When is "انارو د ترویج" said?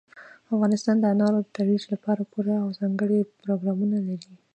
1.13-1.83